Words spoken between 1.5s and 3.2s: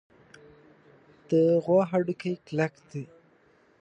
غوا هډوکي کلک دي.